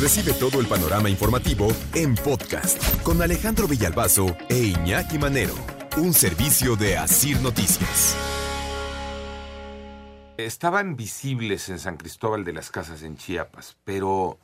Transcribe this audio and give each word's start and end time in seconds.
Recibe 0.00 0.32
todo 0.32 0.60
el 0.60 0.66
panorama 0.66 1.08
informativo 1.08 1.68
en 1.94 2.16
podcast 2.16 3.00
con 3.02 3.22
Alejandro 3.22 3.68
Villalbazo 3.68 4.36
e 4.48 4.58
Iñaki 4.58 5.18
Manero, 5.18 5.54
un 5.96 6.12
servicio 6.12 6.74
de 6.74 6.96
Asir 6.96 7.40
Noticias. 7.40 8.16
Estaban 10.36 10.96
visibles 10.96 11.68
en 11.68 11.78
San 11.78 11.96
Cristóbal 11.96 12.44
de 12.44 12.52
las 12.52 12.72
Casas 12.72 13.04
en 13.04 13.16
Chiapas, 13.16 13.76
pero, 13.84 14.40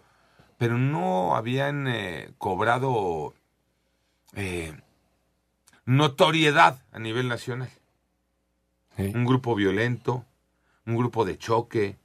pero 0.57 0.79
no 0.79 1.35
habían 1.35 1.89
eh, 1.89 2.33
cobrado 2.39 3.35
eh, 4.35 4.73
notoriedad 5.85 6.81
a 6.93 7.01
nivel 7.01 7.27
nacional. 7.27 7.71
Un 8.97 9.25
grupo 9.25 9.57
violento, 9.57 10.25
un 10.87 10.97
grupo 10.97 11.25
de 11.25 11.39
choque, 11.39 11.97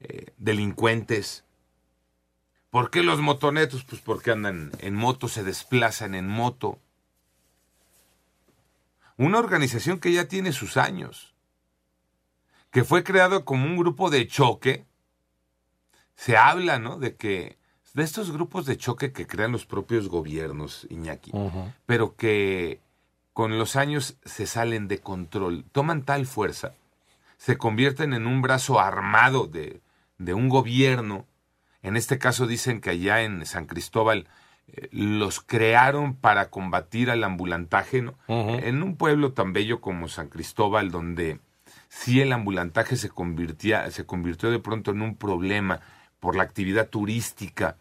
eh, 0.00 0.32
delincuentes. 0.38 1.44
¿Por 2.70 2.90
qué 2.90 3.02
los 3.02 3.20
motonetos? 3.20 3.84
Pues 3.84 4.00
porque 4.00 4.30
andan 4.30 4.72
en 4.80 4.94
moto, 4.94 5.28
se 5.28 5.42
desplazan 5.42 6.14
en 6.14 6.28
moto. 6.28 6.78
Una 9.16 9.38
organización 9.38 9.98
que 9.98 10.12
ya 10.12 10.28
tiene 10.28 10.52
sus 10.52 10.76
años, 10.76 11.34
que 12.70 12.84
fue 12.84 13.02
creado 13.04 13.44
como 13.44 13.64
un 13.64 13.76
grupo 13.76 14.10
de 14.10 14.26
choque. 14.28 14.86
Se 16.14 16.36
habla, 16.36 16.78
¿no? 16.78 16.98
De 16.98 17.16
que 17.16 17.58
de 17.94 18.04
estos 18.04 18.30
grupos 18.30 18.64
de 18.64 18.76
choque 18.76 19.12
que 19.12 19.26
crean 19.26 19.52
los 19.52 19.66
propios 19.66 20.08
gobiernos, 20.08 20.86
Iñaki, 20.90 21.32
pero 21.86 22.14
que 22.14 22.80
con 23.32 23.58
los 23.58 23.76
años 23.76 24.18
se 24.24 24.46
salen 24.46 24.88
de 24.88 25.00
control, 25.00 25.64
toman 25.72 26.04
tal 26.04 26.26
fuerza, 26.26 26.74
se 27.38 27.56
convierten 27.56 28.12
en 28.12 28.26
un 28.26 28.42
brazo 28.42 28.78
armado 28.78 29.46
de, 29.46 29.80
de 30.18 30.34
un 30.34 30.48
gobierno. 30.48 31.26
En 31.88 31.96
este 31.96 32.18
caso 32.18 32.46
dicen 32.46 32.80
que 32.80 32.90
allá 32.90 33.22
en 33.22 33.46
San 33.46 33.64
Cristóbal 33.64 34.28
eh, 34.68 34.88
los 34.92 35.40
crearon 35.40 36.14
para 36.14 36.50
combatir 36.50 37.10
al 37.10 37.24
ambulantaje, 37.24 38.02
¿no? 38.02 38.14
En 38.28 38.82
un 38.82 38.96
pueblo 38.96 39.32
tan 39.32 39.54
bello 39.54 39.80
como 39.80 40.08
San 40.08 40.28
Cristóbal, 40.28 40.90
donde 40.90 41.40
si 41.88 42.20
el 42.20 42.32
ambulantaje 42.32 42.96
se, 42.96 43.08
convirtía, 43.08 43.90
se 43.90 44.04
convirtió 44.04 44.50
de 44.50 44.58
pronto 44.58 44.90
en 44.90 45.00
un 45.00 45.16
problema 45.16 45.80
por 46.20 46.36
la 46.36 46.42
actividad 46.42 46.88
turística. 46.90 47.78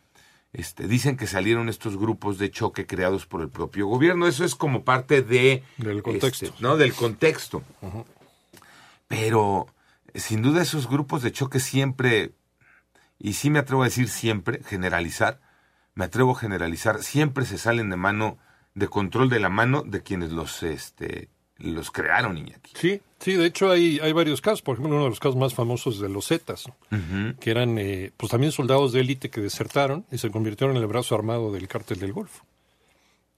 Este, 0.54 0.88
dicen 0.88 1.18
que 1.18 1.28
salieron 1.28 1.68
estos 1.68 1.98
grupos 1.98 2.38
de 2.38 2.50
choque 2.50 2.88
creados 2.88 3.26
por 3.26 3.42
el 3.42 3.50
propio 3.50 3.88
gobierno. 3.88 4.26
Eso 4.26 4.46
es 4.46 4.56
como 4.56 4.86
parte 4.86 5.22
de, 5.22 5.64
del 5.76 6.02
contexto. 6.02 6.46
Este, 6.46 6.64
¿no? 6.64 6.78
Del 6.78 6.94
contexto. 6.94 7.62
Pero 9.10 9.68
sin 10.16 10.42
duda 10.42 10.62
esos 10.62 10.90
grupos 10.90 11.22
de 11.22 11.32
choque 11.32 11.60
siempre, 11.60 12.32
y 13.20 13.34
sí 13.34 13.50
me 13.50 13.60
atrevo 13.60 13.82
a 13.82 13.86
decir 13.86 14.10
siempre, 14.10 14.62
generalizar, 14.64 15.40
me 15.96 16.06
atrevo 16.06 16.32
a 16.32 16.40
generalizar, 16.40 17.04
siempre 17.04 17.46
se 17.46 17.58
salen 17.58 17.90
de 17.90 17.98
mano, 17.98 18.38
de 18.76 18.88
control 18.88 19.30
de 19.30 19.40
la 19.40 19.50
mano 19.50 19.84
de 19.84 20.04
quienes 20.04 20.32
los, 20.32 20.62
este, 20.64 21.30
los 21.58 21.92
crearon, 21.92 22.38
Iñaki. 22.38 22.74
Sí, 22.76 23.02
sí, 23.20 23.34
de 23.34 23.46
hecho 23.48 23.72
hay, 23.72 24.00
hay 24.00 24.14
varios 24.14 24.42
casos, 24.42 24.62
por 24.62 24.76
ejemplo, 24.76 24.96
uno 24.96 25.06
de 25.06 25.10
los 25.10 25.20
casos 25.20 25.38
más 25.38 25.56
famosos 25.56 26.00
de 26.00 26.10
los 26.10 26.28
Zetas, 26.28 26.66
que 27.40 27.52
eran 27.52 27.78
eh, 27.80 28.12
pues 28.16 28.32
también 28.32 28.52
soldados 28.52 28.94
de 28.94 29.02
élite 29.02 29.30
que 29.30 29.42
desertaron 29.42 30.06
y 30.12 30.20
se 30.20 30.30
convirtieron 30.30 30.76
en 30.76 30.82
el 30.84 30.88
brazo 30.88 31.16
armado 31.16 31.52
del 31.52 31.68
cártel 31.68 32.00
del 32.00 32.14
Golfo. 32.14 32.46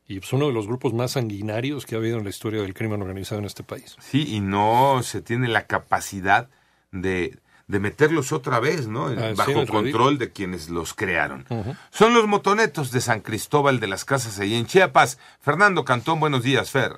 Y 0.07 0.15
es 0.15 0.21
pues, 0.21 0.33
uno 0.33 0.47
de 0.47 0.53
los 0.53 0.65
grupos 0.65 0.91
más 0.93 1.11
sanguinarios 1.11 1.85
que 1.85 1.93
ha 1.95 1.99
habido 1.99 2.17
en 2.17 2.23
la 2.23 2.31
historia 2.31 2.61
del 2.61 2.73
crimen 2.73 3.01
organizado 3.01 3.39
en 3.39 3.45
este 3.45 3.63
país. 3.63 3.95
Sí, 3.99 4.35
y 4.35 4.39
no 4.39 5.01
se 5.03 5.21
tiene 5.21 5.47
la 5.47 5.67
capacidad 5.67 6.49
de, 6.91 7.37
de 7.69 7.79
meterlos 7.79 8.33
otra 8.33 8.59
vez, 8.59 8.87
¿no? 8.87 9.05
Ah, 9.05 9.33
Bajo 9.37 9.65
control 9.67 10.17
de 10.17 10.31
quienes 10.31 10.71
los 10.71 10.95
crearon. 10.95 11.45
Son 11.91 12.15
los 12.15 12.27
motonetos 12.27 12.91
de 12.91 12.99
San 12.99 13.21
Cristóbal 13.21 13.79
de 13.79 13.87
las 13.87 14.05
Casas 14.05 14.39
ahí 14.39 14.55
en 14.55 14.65
Chiapas. 14.65 15.19
Fernando 15.39 15.85
Cantón, 15.85 16.19
buenos 16.19 16.43
días, 16.43 16.71
Fer. 16.71 16.93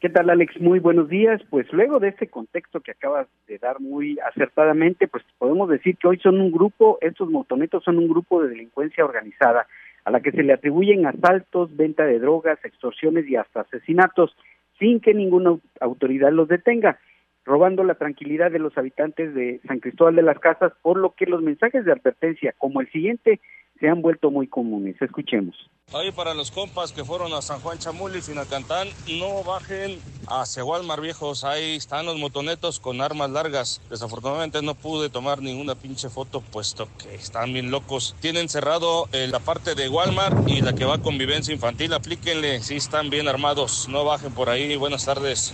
¿Qué 0.00 0.08
tal, 0.08 0.28
Alex? 0.30 0.60
Muy 0.60 0.80
buenos 0.80 1.08
días. 1.08 1.40
Pues 1.48 1.72
luego 1.72 2.00
de 2.00 2.08
este 2.08 2.26
contexto 2.26 2.80
que 2.80 2.90
acabas 2.90 3.28
de 3.46 3.58
dar 3.58 3.78
muy 3.78 4.18
acertadamente, 4.28 5.06
pues 5.06 5.22
podemos 5.38 5.68
decir 5.68 5.96
que 5.96 6.08
hoy 6.08 6.18
son 6.18 6.40
un 6.40 6.50
grupo, 6.50 6.98
estos 7.00 7.30
motonetos 7.30 7.84
son 7.84 7.98
un 7.98 8.08
grupo 8.08 8.42
de 8.42 8.48
delincuencia 8.48 9.04
organizada, 9.04 9.68
a 10.04 10.10
la 10.10 10.20
que 10.20 10.32
se 10.32 10.42
le 10.42 10.52
atribuyen 10.52 11.06
asaltos, 11.06 11.76
venta 11.76 12.04
de 12.04 12.18
drogas, 12.18 12.58
extorsiones 12.64 13.28
y 13.28 13.36
hasta 13.36 13.60
asesinatos, 13.60 14.34
sin 14.80 14.98
que 14.98 15.14
ninguna 15.14 15.56
autoridad 15.80 16.32
los 16.32 16.48
detenga 16.48 16.98
robando 17.44 17.84
la 17.84 17.94
tranquilidad 17.94 18.50
de 18.50 18.58
los 18.58 18.76
habitantes 18.78 19.34
de 19.34 19.60
San 19.66 19.80
Cristóbal 19.80 20.16
de 20.16 20.22
las 20.22 20.38
Casas, 20.38 20.72
por 20.82 20.98
lo 20.98 21.14
que 21.14 21.26
los 21.26 21.42
mensajes 21.42 21.84
de 21.84 21.92
advertencia 21.92 22.54
como 22.58 22.80
el 22.80 22.90
siguiente 22.90 23.40
se 23.82 23.88
han 23.88 24.00
vuelto 24.00 24.30
muy 24.30 24.46
comunes. 24.46 24.94
Escuchemos. 25.02 25.56
Ahí 25.92 26.12
para 26.12 26.34
los 26.34 26.52
compas 26.52 26.92
que 26.92 27.04
fueron 27.04 27.34
a 27.34 27.42
San 27.42 27.58
Juan 27.58 27.78
Chamuli, 27.78 28.20
Finacantán, 28.20 28.86
no 29.18 29.42
bajen 29.42 29.98
hacia 30.28 30.64
Walmar 30.64 31.00
Viejos. 31.00 31.42
Ahí 31.42 31.74
están 31.74 32.06
los 32.06 32.16
motonetos 32.16 32.78
con 32.78 33.00
armas 33.00 33.30
largas. 33.30 33.82
Desafortunadamente 33.90 34.62
no 34.62 34.76
pude 34.76 35.10
tomar 35.10 35.42
ninguna 35.42 35.74
pinche 35.74 36.08
foto 36.08 36.40
puesto 36.40 36.86
que 37.02 37.16
están 37.16 37.52
bien 37.52 37.72
locos. 37.72 38.14
Tienen 38.20 38.48
cerrado 38.48 39.08
eh, 39.12 39.26
la 39.26 39.40
parte 39.40 39.74
de 39.74 39.88
Walmart 39.88 40.48
y 40.48 40.60
la 40.60 40.74
que 40.74 40.84
va 40.84 40.94
a 40.94 41.02
convivencia 41.02 41.52
infantil. 41.52 41.92
Aplíquenle 41.92 42.60
si 42.60 42.76
están 42.76 43.10
bien 43.10 43.26
armados. 43.26 43.88
No 43.88 44.04
bajen 44.04 44.32
por 44.32 44.48
ahí. 44.48 44.76
Buenas 44.76 45.04
tardes. 45.04 45.52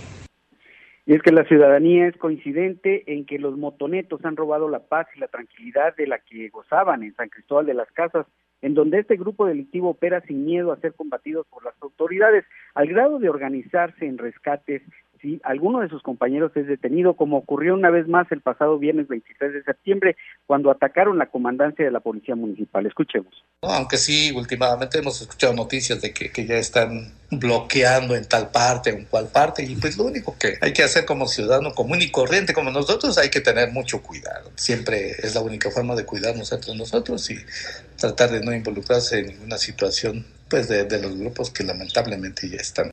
Y 1.09 1.15
es 1.15 1.23
que 1.23 1.33
la 1.33 1.45
ciudadanía 1.45 2.07
es 2.07 2.19
coincidente 2.19 3.03
en 3.07 3.25
que 3.25 3.39
los 3.39 3.57
motonetos 3.57 4.23
han 4.27 4.37
robado 4.37 4.69
la 4.69 4.81
paz 4.81 5.07
y 5.17 5.21
la 5.21 5.29
tranquilidad 5.29 5.97
de 5.97 6.07
la 6.07 6.19
que 6.19 6.51
gozaban 6.51 7.03
en 7.03 7.17
San 7.17 7.31
Cristóbal 7.31 7.65
de 7.65 7.73
las 7.73 7.91
Casas, 7.93 8.27
en 8.61 8.75
donde 8.75 8.99
este 8.99 9.17
grupo 9.17 9.47
delictivo 9.47 9.89
opera 9.89 10.21
sin 10.27 10.45
miedo 10.45 10.71
a 10.71 10.81
ser 10.81 10.93
combatido 10.93 11.45
por 11.45 11.65
las 11.65 11.73
autoridades, 11.81 12.45
al 12.75 12.89
grado 12.89 13.19
de 13.21 13.31
organizarse 13.31 14.05
en 14.05 14.19
rescates 14.19 14.83
si 15.23 15.41
alguno 15.45 15.81
de 15.81 15.89
sus 15.89 16.03
compañeros 16.03 16.53
es 16.55 16.67
detenido, 16.67 17.15
como 17.15 17.39
ocurrió 17.39 17.73
una 17.73 17.89
vez 17.89 18.07
más 18.07 18.31
el 18.31 18.43
pasado 18.43 18.79
viernes 18.79 19.09
23 19.09 19.55
de 19.55 19.63
septiembre, 19.63 20.15
cuando 20.47 20.71
atacaron 20.71 21.17
la 21.17 21.31
comandancia 21.31 21.87
de 21.87 21.91
la 21.91 22.01
Policía 22.01 22.37
Municipal. 22.37 22.85
Escuchemos. 22.85 23.45
aunque 23.63 23.97
sí, 23.97 24.31
últimamente 24.37 24.99
hemos 24.99 25.23
escuchado 25.23 25.55
noticias 25.55 26.03
de 26.03 26.13
que, 26.13 26.31
que, 26.31 26.45
ya 26.45 26.57
están 26.57 27.15
bloqueando 27.31 28.17
en 28.17 28.25
tal 28.25 28.51
parte 28.51 28.93
o 28.93 28.97
en 28.97 29.05
cual 29.05 29.29
parte, 29.29 29.63
y 29.63 29.77
pues 29.77 29.99
lo 29.99 30.05
único 30.05 30.37
que 30.39 30.55
hay 30.61 30.73
que 30.73 30.83
hacer 30.83 31.05
como 31.05 31.27
ciudadano 31.27 31.73
común 31.75 32.01
y 32.01 32.11
corriente 32.11 32.55
como 32.55 32.71
nosotros, 32.71 33.19
hay 33.19 33.29
que 33.29 33.41
tener 33.41 33.71
mucho 33.71 34.03
cuidado. 34.03 34.51
Siempre 34.55 35.11
es 35.11 35.35
la 35.35 35.43
única 35.43 35.71
forma 35.71 35.95
de 35.95 36.05
cuidarnos 36.05 36.53
entre 36.53 36.75
nosotros 36.75 37.31
y 37.31 37.37
tratar 37.97 38.31
de 38.31 38.41
no 38.41 38.53
involucrarse 38.55 39.21
en 39.21 39.27
ninguna 39.27 39.59
situación 39.59 40.27
pues 40.49 40.69
de, 40.69 40.85
de 40.85 41.03
los 41.03 41.17
grupos 41.19 41.51
que 41.51 41.65
lamentablemente 41.65 42.49
ya 42.49 42.57
están. 42.57 42.91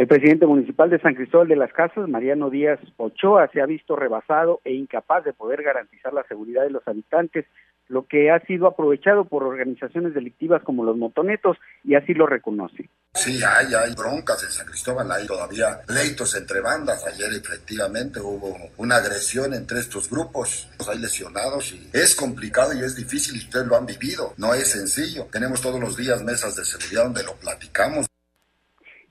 El 0.00 0.06
presidente 0.06 0.46
municipal 0.46 0.88
de 0.88 0.98
San 0.98 1.14
Cristóbal 1.14 1.48
de 1.48 1.56
las 1.56 1.74
Casas, 1.74 2.08
Mariano 2.08 2.48
Díaz 2.48 2.80
Ochoa, 2.96 3.50
se 3.52 3.60
ha 3.60 3.66
visto 3.66 3.96
rebasado 3.96 4.62
e 4.64 4.72
incapaz 4.72 5.24
de 5.24 5.34
poder 5.34 5.62
garantizar 5.62 6.14
la 6.14 6.22
seguridad 6.22 6.62
de 6.62 6.70
los 6.70 6.88
habitantes, 6.88 7.44
lo 7.90 8.06
que 8.06 8.30
ha 8.30 8.38
sido 8.46 8.68
aprovechado 8.68 9.24
por 9.24 9.42
organizaciones 9.42 10.14
delictivas 10.14 10.62
como 10.62 10.84
los 10.84 10.96
motonetos 10.96 11.56
y 11.82 11.96
así 11.96 12.14
lo 12.14 12.26
reconoce. 12.26 12.88
Sí, 13.14 13.40
hay, 13.42 13.74
hay 13.74 13.94
broncas 13.96 14.44
en 14.44 14.50
San 14.50 14.66
Cristóbal, 14.66 15.10
hay 15.10 15.26
todavía 15.26 15.80
pleitos 15.84 16.36
entre 16.36 16.60
bandas. 16.60 17.04
Ayer 17.04 17.32
efectivamente 17.32 18.20
hubo 18.20 18.56
una 18.76 18.96
agresión 18.96 19.52
entre 19.54 19.80
estos 19.80 20.08
grupos, 20.08 20.68
hay 20.88 21.00
lesionados 21.00 21.72
y 21.72 21.90
es 21.92 22.14
complicado 22.14 22.72
y 22.74 22.84
es 22.84 22.94
difícil 22.94 23.34
y 23.34 23.44
ustedes 23.44 23.66
lo 23.66 23.76
han 23.76 23.86
vivido, 23.86 24.34
no 24.36 24.54
es 24.54 24.70
sencillo. 24.70 25.26
Tenemos 25.32 25.60
todos 25.60 25.80
los 25.80 25.96
días 25.96 26.22
mesas 26.22 26.54
de 26.54 26.64
seguridad 26.64 27.04
donde 27.04 27.24
lo 27.24 27.34
platicamos 27.34 28.09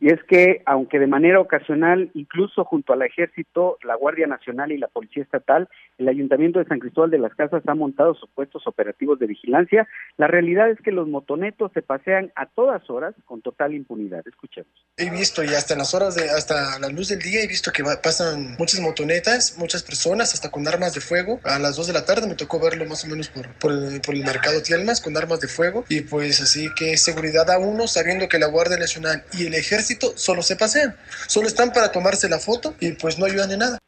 y 0.01 0.09
es 0.09 0.23
que, 0.23 0.61
aunque 0.65 0.97
de 0.97 1.07
manera 1.07 1.41
ocasional, 1.41 2.09
incluso 2.13 2.63
junto 2.63 2.93
al 2.93 3.01
ejército, 3.01 3.77
la 3.83 3.95
Guardia 3.95 4.27
Nacional 4.27 4.71
y 4.71 4.77
la 4.77 4.87
Policía 4.87 5.23
Estatal, 5.23 5.67
el 5.97 6.07
Ayuntamiento 6.07 6.59
de 6.59 6.65
San 6.65 6.79
Cristóbal 6.79 7.11
de 7.11 7.19
las 7.19 7.35
Casas 7.35 7.63
ha 7.67 7.75
montado 7.75 8.13
supuestos 8.15 8.65
operativos 8.65 9.19
de 9.19 9.27
vigilancia, 9.27 9.87
la 10.17 10.27
realidad 10.27 10.69
es 10.69 10.79
que 10.79 10.93
los 10.93 11.07
motonetos 11.07 11.71
se 11.73 11.81
pasean 11.81 12.31
a 12.35 12.45
todas 12.45 12.89
horas 12.89 13.13
con 13.25 13.41
total 13.41 13.73
impunidad. 13.73 14.25
Escuchemos. 14.25 14.71
He 14.95 15.09
visto 15.09 15.43
y 15.43 15.47
hasta 15.47 15.73
en 15.73 15.79
las 15.79 15.93
horas 15.93 16.15
de, 16.15 16.29
hasta 16.29 16.79
la 16.79 16.87
luz 16.87 17.09
del 17.09 17.19
día, 17.19 17.43
he 17.43 17.47
visto 17.47 17.71
que 17.71 17.83
pasan 18.01 18.55
muchas 18.57 18.79
motonetas, 18.79 19.57
muchas 19.57 19.83
personas, 19.83 20.33
hasta 20.33 20.49
con 20.49 20.65
armas 20.67 20.93
de 20.93 21.01
fuego. 21.01 21.41
A 21.43 21.59
las 21.59 21.75
2 21.75 21.87
de 21.87 21.93
la 21.93 22.05
tarde 22.05 22.27
me 22.27 22.35
tocó 22.35 22.59
verlo 22.61 22.85
más 22.85 23.03
o 23.03 23.07
menos 23.07 23.27
por, 23.29 23.47
por, 23.59 23.71
el, 23.71 23.99
por 23.99 24.15
el 24.15 24.23
mercado 24.23 24.61
Tielmas 24.61 25.01
con 25.01 25.17
armas 25.17 25.41
de 25.41 25.49
fuego. 25.49 25.83
Y 25.89 26.01
pues 26.01 26.39
así 26.41 26.69
que 26.77 26.95
seguridad 26.95 27.49
a 27.49 27.59
uno, 27.59 27.87
sabiendo 27.87 28.29
que 28.29 28.39
la 28.39 28.47
Guardia 28.47 28.77
Nacional 28.77 29.23
y 29.33 29.45
el 29.45 29.55
ejército 29.55 29.88
solo 30.15 30.41
se 30.41 30.55
pasean, 30.55 30.95
solo 31.27 31.47
están 31.47 31.71
para 31.71 31.91
tomarse 31.91 32.29
la 32.29 32.39
foto 32.39 32.75
y 32.79 32.93
pues 32.93 33.19
no 33.19 33.25
ayudan 33.25 33.51
en 33.51 33.59
nada. 33.59 33.79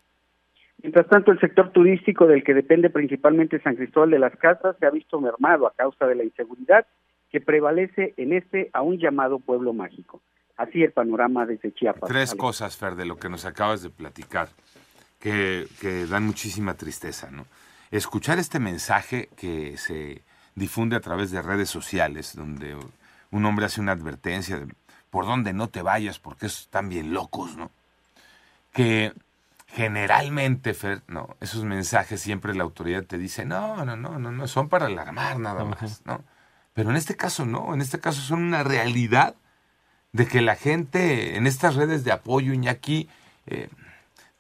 Mientras 0.82 1.08
tanto, 1.08 1.32
el 1.32 1.40
sector 1.40 1.72
turístico 1.72 2.26
del 2.26 2.44
que 2.44 2.54
depende 2.54 2.90
principalmente 2.90 3.62
San 3.62 3.76
Cristóbal 3.76 4.10
de 4.10 4.20
las 4.20 4.36
Casas 4.38 4.76
se 4.80 4.86
ha 4.86 4.90
visto 4.90 5.22
mermado 5.22 5.68
a 5.68 5.74
causa 5.76 6.08
de 6.08 6.16
la 6.16 6.24
inseguridad 6.24 6.86
que 7.32 7.40
prevalece 7.40 8.14
en 8.18 8.34
este 8.34 8.70
aún 8.74 8.98
llamado 8.98 9.40
pueblo 9.40 9.74
mágico. 9.74 10.22
Así 10.58 10.84
el 10.84 10.92
panorama 10.92 11.46
desde 11.46 11.74
Chiapas. 11.74 12.10
Tres 12.10 12.36
cosas, 12.36 12.76
Fer, 12.78 12.96
de 12.96 13.06
lo 13.06 13.18
que 13.18 13.30
nos 13.30 13.46
acabas 13.46 13.84
de 13.84 13.90
platicar, 13.90 14.50
que, 15.20 15.68
que 15.80 16.06
dan 16.08 16.26
muchísima 16.26 16.74
tristeza, 16.76 17.30
¿no? 17.32 17.46
Escuchar 17.92 18.40
este 18.40 18.60
mensaje 18.60 19.30
que 19.38 19.78
se, 19.78 20.22
difunde 20.56 20.96
a 20.96 21.00
través 21.00 21.32
de 21.32 21.42
redes 21.42 21.70
sociales, 21.70 22.36
donde 22.36 22.76
un 23.32 23.46
hombre 23.46 23.66
hace 23.66 23.82
una 23.82 23.94
advertencia 23.94 24.60
de 24.60 24.68
por 25.12 25.28
dónde 25.28 25.54
no 25.54 25.70
te 25.70 25.84
vayas 25.84 26.18
porque 26.18 26.48
están 26.48 26.90
bien 26.90 27.14
locos, 27.14 27.56
¿no? 27.56 27.70
Que 28.74 29.14
generalmente, 29.68 30.74
Fer, 30.74 31.04
no, 31.08 31.36
esos 31.40 31.64
mensajes 31.64 32.20
siempre 32.20 32.56
la 32.56 32.64
autoridad 32.64 33.04
te 33.04 33.18
dice, 33.18 33.46
no, 33.46 33.86
no, 33.86 33.96
no, 33.96 34.18
no, 34.18 34.32
no, 34.32 34.48
son 34.48 34.70
para 34.70 34.88
alarmar 34.88 35.38
nada 35.38 35.66
más, 35.66 36.02
¿no? 36.06 36.24
Pero 36.74 36.90
en 36.90 36.96
este 36.96 37.16
caso 37.16 37.46
no, 37.46 37.74
en 37.74 37.82
este 37.82 38.00
caso 38.00 38.22
son 38.22 38.42
una 38.42 38.64
realidad 38.64 39.36
de 40.14 40.26
que 40.28 40.42
la 40.42 40.56
gente 40.56 41.38
en 41.38 41.46
estas 41.46 41.76
redes 41.76 42.04
de 42.04 42.14
apoyo, 42.14 42.54
Iñaki, 42.54 43.10
eh, 43.48 43.70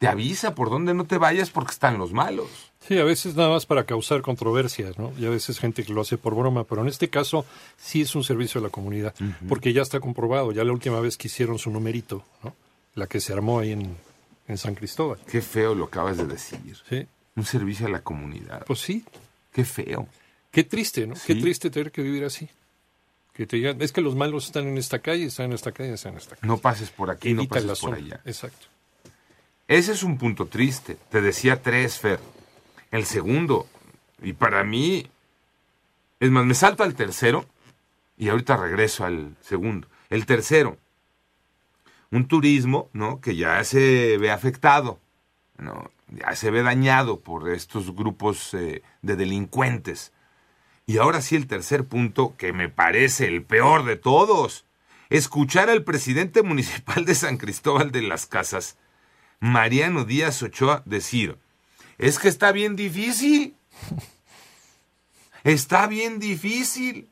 te 0.02 0.08
avisa 0.08 0.56
por 0.56 0.72
dónde 0.72 0.96
no 0.96 1.06
te 1.06 1.20
vayas 1.20 1.52
porque 1.52 1.74
están 1.74 2.00
los 2.00 2.12
malos. 2.12 2.50
Sí, 2.80 2.98
a 2.98 3.04
veces 3.04 3.36
nada 3.36 3.50
más 3.52 3.68
para 3.68 3.84
causar 3.84 4.24
controversias, 4.24 4.98
¿no? 4.98 5.14
Y 5.16 5.28
a 5.28 5.30
veces 5.30 5.60
gente 5.60 5.84
que 5.84 5.94
lo 5.94 6.02
hace 6.02 6.18
por 6.18 6.34
broma, 6.34 6.64
pero 6.64 6.82
en 6.82 6.88
este 6.88 7.12
caso 7.12 7.46
sí 7.78 8.02
es 8.02 8.16
un 8.16 8.24
servicio 8.24 8.60
a 8.60 8.64
la 8.64 8.72
comunidad, 8.72 9.14
porque 9.48 9.74
ya 9.74 9.84
está 9.84 10.00
comprobado, 10.00 10.52
ya 10.54 10.64
la 10.64 10.72
última 10.72 11.00
vez 11.02 11.18
que 11.18 11.28
hicieron 11.28 11.60
su 11.60 11.70
numerito, 11.70 12.26
¿no? 12.44 12.56
La 12.96 13.06
que 13.06 13.20
se 13.20 13.32
armó 13.32 13.60
ahí 13.60 13.74
en, 13.74 13.96
en 14.48 14.58
San 14.58 14.74
Cristóbal. 14.74 15.20
Qué 15.30 15.40
feo 15.40 15.76
lo 15.76 15.86
acabas 15.86 16.18
de 16.18 16.26
decir. 16.26 16.76
Sí. 16.90 17.06
Un 17.36 17.46
servicio 17.46 17.86
a 17.86 17.90
la 17.92 18.02
comunidad. 18.02 18.66
Pues 18.66 18.80
sí. 18.80 19.06
Qué 19.54 19.66
feo. 19.66 20.08
Qué 20.50 20.64
triste, 20.64 21.06
¿no? 21.06 21.14
Qué 21.28 21.36
triste 21.36 21.70
tener 21.70 21.92
que 21.92 22.02
vivir 22.02 22.24
así. 22.24 22.50
Que 23.34 23.46
te 23.46 23.58
digan, 23.58 23.80
es 23.80 23.92
que 23.92 24.02
los 24.02 24.16
malos 24.16 24.48
están 24.48 24.68
en 24.68 24.80
esta 24.80 24.98
calle, 24.98 25.26
están 25.26 25.46
en 25.46 25.54
esta 25.54 25.72
calle, 25.72 25.94
están 25.94 26.14
en 26.14 26.18
esta 26.18 26.36
calle. 26.36 26.48
No 26.48 26.58
pases 26.58 26.90
por 26.90 27.12
aquí, 27.12 27.36
no 27.36 27.42
Evita 27.42 27.60
la 27.60 27.68
pases 27.68 27.86
por 27.86 27.94
allá. 27.94 28.20
Exacto. 28.26 28.71
Ese 29.72 29.94
es 29.94 30.04
un 30.04 30.18
punto 30.18 30.48
triste. 30.48 30.98
Te 31.10 31.22
decía 31.22 31.62
tres, 31.62 31.98
Fer. 31.98 32.20
El 32.92 33.06
segundo, 33.06 33.70
y 34.22 34.34
para 34.34 34.66
mí, 34.66 35.10
es 36.20 36.30
más, 36.30 36.44
me 36.44 36.56
salto 36.56 36.84
al 36.84 36.94
tercero 36.94 37.46
y 38.18 38.28
ahorita 38.28 38.58
regreso 38.58 39.06
al 39.06 39.38
segundo. 39.40 39.88
El 40.10 40.26
tercero, 40.26 40.78
un 42.12 42.28
turismo, 42.28 42.90
¿no? 42.92 43.22
Que 43.22 43.38
ya 43.38 43.64
se 43.64 44.18
ve 44.18 44.30
afectado, 44.30 45.00
¿no? 45.58 45.90
Ya 46.10 46.36
se 46.36 46.52
ve 46.52 46.64
dañado 46.64 47.22
por 47.22 47.50
estos 47.50 47.96
grupos 47.96 48.54
eh, 48.54 48.84
de 49.02 49.16
delincuentes. 49.16 50.12
Y 50.86 50.98
ahora 50.98 51.22
sí 51.22 51.38
el 51.38 51.48
tercer 51.48 51.86
punto, 51.86 52.36
que 52.36 52.52
me 52.52 52.68
parece 52.68 53.26
el 53.26 53.42
peor 53.46 53.86
de 53.86 53.96
todos. 53.96 54.66
Escuchar 55.10 55.70
al 55.70 55.86
presidente 55.86 56.44
municipal 56.44 57.06
de 57.06 57.16
San 57.16 57.38
Cristóbal 57.38 57.94
de 57.94 58.02
las 58.02 58.26
Casas, 58.26 58.78
Mariano 59.42 60.06
Díaz 60.06 60.44
Ochoa, 60.44 60.84
decir, 60.86 61.38
es 61.98 62.20
que 62.20 62.28
está 62.28 62.52
bien 62.52 62.76
difícil. 62.76 63.56
Está 65.44 65.88
bien 65.88 66.20
difícil. 66.20 67.10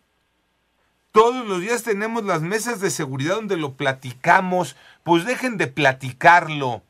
Todos 1.12 1.48
los 1.48 1.62
días 1.62 1.82
tenemos 1.82 2.24
las 2.24 2.44
mesas 2.44 2.80
de 2.80 2.92
seguridad 2.92 3.36
donde 3.36 3.58
lo 3.58 3.74
platicamos. 3.74 4.76
Pues 5.04 5.26
dejen 5.26 5.58
de 5.58 5.66
platicarlo. 5.66 6.84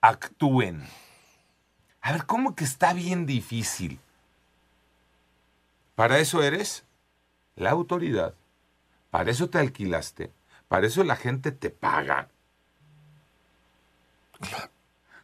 Actúen. 0.00 0.82
A 2.00 2.10
ver, 2.10 2.26
¿cómo 2.26 2.56
que 2.56 2.64
está 2.64 2.92
bien 2.92 3.26
difícil? 3.26 4.00
Para 5.94 6.18
eso 6.18 6.42
eres 6.42 6.82
la 7.54 7.70
autoridad. 7.70 8.34
Para 9.10 9.30
eso 9.30 9.48
te 9.48 9.58
alquilaste. 9.58 10.32
Para 10.66 10.88
eso 10.88 11.04
la 11.04 11.14
gente 11.14 11.52
te 11.52 11.70
paga. 11.70 12.28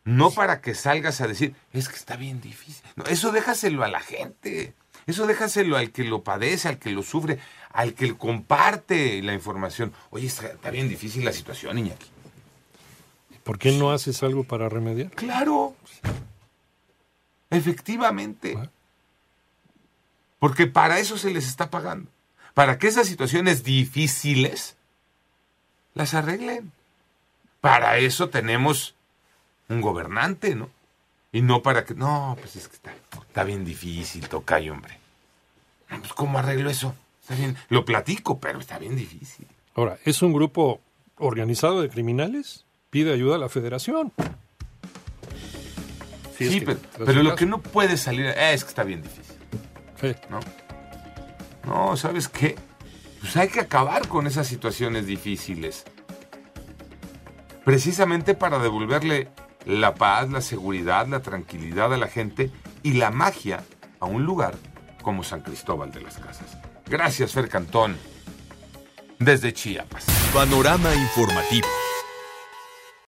No 0.06 0.30
para 0.30 0.60
que 0.60 0.76
salgas 0.76 1.20
a 1.20 1.26
decir, 1.26 1.56
es 1.72 1.88
que 1.88 1.96
está 1.96 2.14
bien 2.14 2.40
difícil. 2.40 2.80
No, 2.94 3.04
eso 3.06 3.32
déjaselo 3.32 3.82
a 3.82 3.88
la 3.88 3.98
gente. 3.98 4.72
Eso 5.08 5.26
déjaselo 5.26 5.76
al 5.76 5.90
que 5.90 6.04
lo 6.04 6.22
padece, 6.22 6.68
al 6.68 6.78
que 6.78 6.90
lo 6.90 7.02
sufre, 7.02 7.40
al 7.72 7.92
que 7.94 8.16
comparte 8.16 9.20
la 9.22 9.34
información. 9.34 9.92
Oye, 10.10 10.28
está, 10.28 10.46
está 10.46 10.70
bien 10.70 10.88
difícil 10.88 11.24
la 11.24 11.32
situación, 11.32 11.76
Iñaki. 11.76 12.06
¿Por 13.42 13.58
qué 13.58 13.72
no 13.72 13.90
haces 13.90 14.22
algo 14.22 14.44
para 14.44 14.68
remediar? 14.68 15.10
Claro. 15.10 15.74
Efectivamente. 17.50 18.56
Porque 20.38 20.68
para 20.68 21.00
eso 21.00 21.18
se 21.18 21.30
les 21.30 21.48
está 21.48 21.68
pagando. 21.68 22.08
Para 22.54 22.78
que 22.78 22.86
esas 22.86 23.08
situaciones 23.08 23.64
difíciles 23.64 24.76
las 25.94 26.14
arreglen. 26.14 26.70
Para 27.60 27.98
eso 27.98 28.28
tenemos 28.28 28.94
un 29.68 29.80
gobernante, 29.80 30.54
¿no? 30.54 30.70
Y 31.32 31.42
no 31.42 31.62
para 31.62 31.84
que... 31.84 31.94
No, 31.94 32.36
pues 32.40 32.56
es 32.56 32.68
que 32.68 32.76
está, 32.76 32.94
está 33.28 33.44
bien 33.44 33.64
difícil, 33.64 34.28
tocayo, 34.28 34.72
hombre. 34.72 34.98
No, 35.90 35.98
Pues 35.98 36.12
¿cómo 36.12 36.38
arreglo 36.38 36.70
eso? 36.70 36.94
Está 37.20 37.34
bien, 37.34 37.56
lo 37.68 37.84
platico, 37.84 38.38
pero 38.38 38.60
está 38.60 38.78
bien 38.78 38.96
difícil. 38.96 39.46
Ahora, 39.74 39.98
¿es 40.04 40.22
un 40.22 40.32
grupo 40.32 40.80
organizado 41.18 41.82
de 41.82 41.88
criminales? 41.88 42.64
Pide 42.90 43.12
ayuda 43.12 43.34
a 43.36 43.38
la 43.38 43.48
federación. 43.48 44.12
Sí, 46.38 46.60
que 46.60 46.66
pero, 46.66 46.80
pero 47.04 47.22
lo 47.22 47.34
que 47.34 47.46
no 47.46 47.60
puede 47.60 47.96
salir 47.96 48.26
eh, 48.26 48.52
es 48.52 48.62
que 48.62 48.68
está 48.68 48.84
bien 48.84 49.02
difícil. 49.02 49.36
Sí. 50.00 50.14
¿no? 50.30 50.40
No, 51.66 51.96
¿sabes 51.96 52.28
qué? 52.28 52.56
Pues 53.20 53.36
hay 53.36 53.48
que 53.48 53.60
acabar 53.60 54.06
con 54.08 54.26
esas 54.26 54.46
situaciones 54.46 55.06
difíciles. 55.06 55.84
Precisamente 57.64 58.34
para 58.34 58.58
devolverle 58.60 59.28
la 59.66 59.94
paz, 59.94 60.30
la 60.30 60.40
seguridad, 60.40 61.06
la 61.08 61.20
tranquilidad 61.20 61.92
a 61.92 61.96
la 61.96 62.06
gente 62.06 62.50
y 62.82 62.94
la 62.94 63.10
magia 63.10 63.64
a 64.00 64.06
un 64.06 64.24
lugar 64.24 64.54
como 65.02 65.22
San 65.24 65.40
Cristóbal 65.40 65.90
de 65.90 66.00
las 66.00 66.18
Casas. 66.18 66.56
Gracias, 66.86 67.32
Fer 67.32 67.48
Cantón. 67.48 67.96
Desde 69.18 69.52
Chiapas. 69.52 70.06
Panorama 70.32 70.94
informativo. 70.94 71.66